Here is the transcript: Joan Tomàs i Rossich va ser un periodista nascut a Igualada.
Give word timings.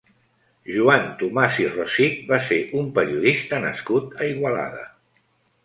Joan 0.77 1.03
Tomàs 1.19 1.59
i 1.65 1.67
Rossich 1.75 2.17
va 2.33 2.41
ser 2.49 2.59
un 2.81 2.89
periodista 2.97 3.63
nascut 3.69 4.19
a 4.25 4.33
Igualada. 4.33 4.85